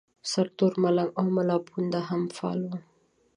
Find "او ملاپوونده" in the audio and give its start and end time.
1.19-1.99